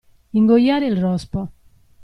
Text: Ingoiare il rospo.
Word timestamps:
Ingoiare 0.33 0.87
il 0.87 0.97
rospo. 0.97 1.47